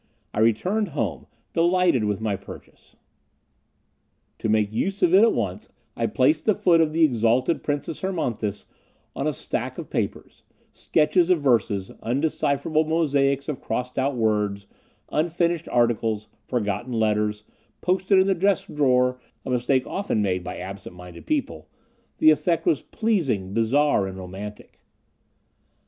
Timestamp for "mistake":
19.51-19.85